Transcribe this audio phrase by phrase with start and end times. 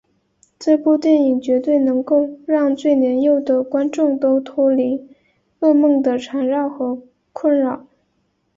[0.57, 5.07] 这部电影绝对能够让最年幼的观众都脱离
[5.59, 6.99] 噩梦的缠绕和
[7.31, 7.85] 困扰。